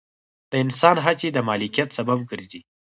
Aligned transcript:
د 0.51 0.53
انسان 0.63 0.95
هڅې 1.05 1.27
د 1.33 1.37
مالکیت 1.49 1.89
سبب 1.97 2.19
ګرځي. 2.29 2.59